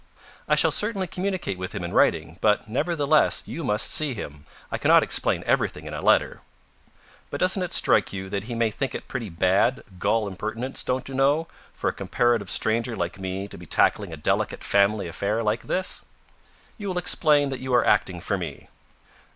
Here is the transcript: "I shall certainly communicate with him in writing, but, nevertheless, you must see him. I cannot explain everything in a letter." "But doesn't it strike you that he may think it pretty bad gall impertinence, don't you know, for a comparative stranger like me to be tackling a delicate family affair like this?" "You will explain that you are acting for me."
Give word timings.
"I 0.47 0.55
shall 0.55 0.71
certainly 0.71 1.05
communicate 1.05 1.59
with 1.59 1.75
him 1.75 1.83
in 1.83 1.93
writing, 1.93 2.39
but, 2.41 2.67
nevertheless, 2.67 3.43
you 3.45 3.63
must 3.63 3.91
see 3.93 4.15
him. 4.15 4.47
I 4.71 4.79
cannot 4.79 5.03
explain 5.03 5.43
everything 5.45 5.85
in 5.85 5.93
a 5.93 6.01
letter." 6.01 6.41
"But 7.29 7.39
doesn't 7.39 7.61
it 7.61 7.71
strike 7.71 8.11
you 8.11 8.27
that 8.27 8.45
he 8.45 8.55
may 8.55 8.71
think 8.71 8.95
it 8.95 9.07
pretty 9.07 9.29
bad 9.29 9.83
gall 9.99 10.27
impertinence, 10.27 10.81
don't 10.81 11.07
you 11.07 11.13
know, 11.13 11.47
for 11.75 11.87
a 11.87 11.93
comparative 11.93 12.49
stranger 12.49 12.95
like 12.95 13.19
me 13.19 13.47
to 13.47 13.59
be 13.59 13.67
tackling 13.67 14.11
a 14.11 14.17
delicate 14.17 14.63
family 14.63 15.07
affair 15.07 15.43
like 15.43 15.65
this?" 15.67 16.01
"You 16.79 16.87
will 16.87 16.97
explain 16.97 17.49
that 17.49 17.59
you 17.59 17.71
are 17.75 17.85
acting 17.85 18.21
for 18.21 18.39
me." 18.39 18.69